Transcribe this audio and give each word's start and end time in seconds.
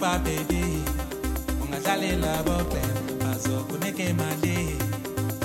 baby 0.00 0.82
ungadlalela 1.62 2.42
boklem 2.42 2.96
bazokunika 3.18 4.02
imali 4.02 4.76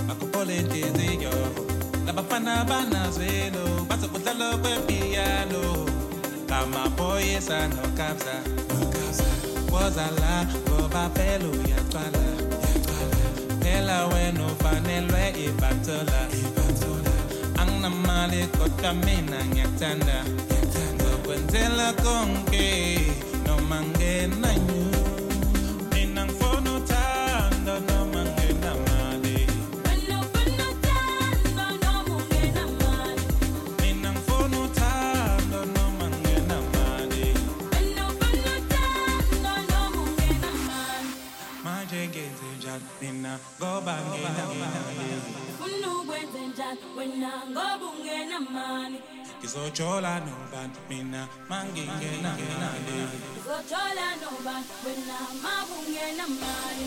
bakuphola 0.08 0.54
inhliziyo 0.54 1.32
labafana 2.06 2.66
banazwelo 2.66 3.86
bazokudlala 3.90 4.58
kwepiyano 4.58 5.88
kamaphoyisa 6.50 7.68
nokabza 7.68 8.36
wozala 9.72 10.48
ngoba 10.68 11.10
mina 18.94 19.46
ngiyakuthanda. 19.46 20.18
Ngokwenzela 20.98 21.94
konke 22.04 23.31
mangue 23.71 24.27
nañ 24.41 24.70
ungenamali 49.41 49.71
ngizojola 49.71 50.19
nobantu 50.19 50.80
mina 50.89 51.27
mangingenamali 51.49 52.97
uzothola 53.38 54.08
noba 54.21 54.56
wena 54.86 55.17
mabe 55.43 55.73
ungenamali 55.82 56.86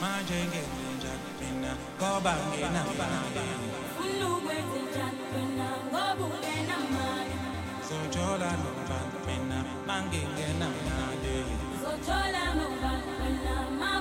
manje 0.00 0.34
ngenze 0.34 0.86
njani 0.98 1.30
mina 1.40 1.72
ngoba 1.98 2.32
ngenamali 2.48 3.44
ufuna 3.84 4.26
ukwenze 4.36 4.78
njani 4.88 5.22
wena 5.32 5.68
ngoba 5.88 6.24
ungenamali 6.24 7.36
ngizojola 7.78 8.50
nobantu 8.62 9.18
mina 9.26 9.58
mangingenamali 9.86 11.36
uzothola 11.74 12.44
noba 12.58 12.92
wena 13.20 13.56
mabe 13.80 13.92
ungenamali 13.92 13.93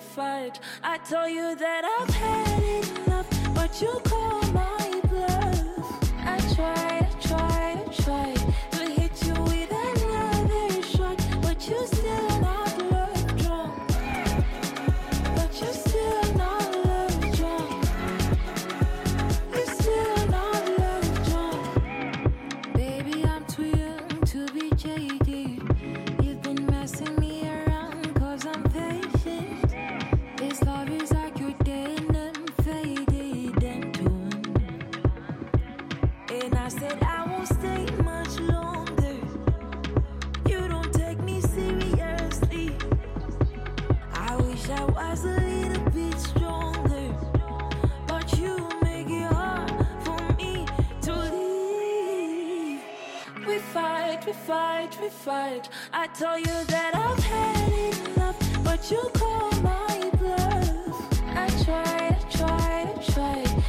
justified. 0.00 0.58
I 0.82 0.98
told 0.98 1.30
you 1.30 1.54
that 1.56 1.84
I've 2.00 2.14
had 2.14 3.06
enough, 3.06 3.54
but 3.54 3.80
you 3.80 4.00
called. 4.04 4.29
fight. 55.30 55.68
I 55.92 56.08
tell 56.08 56.38
you 56.38 56.56
that 56.74 56.92
I've 57.06 57.24
had 57.34 57.72
enough, 57.94 58.38
but 58.64 58.80
you 58.90 59.02
call 59.14 59.50
my 59.70 60.10
bluff. 60.18 60.96
I 61.44 61.46
tried, 61.64 62.16
I 62.18 62.30
tried, 62.36 62.88
I 62.98 63.12
tried. 63.12 63.59